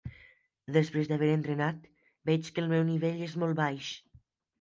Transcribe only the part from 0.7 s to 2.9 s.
Després d'haver entrenat, veig que el meu